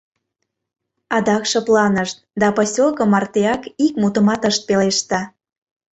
[1.15, 5.19] Адак шыпланышт да посёлко мартеак ик мутымат ышт пелеште.